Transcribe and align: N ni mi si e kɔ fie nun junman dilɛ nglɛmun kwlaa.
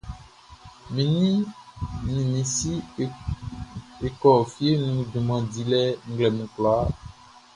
N 0.93 0.95
ni 2.13 2.19
mi 2.31 2.41
si 2.55 2.73
e 4.07 4.07
kɔ 4.19 4.31
fie 4.53 4.71
nun 4.83 4.99
junman 5.11 5.43
dilɛ 5.53 5.81
nglɛmun 6.09 6.51
kwlaa. 6.53 6.83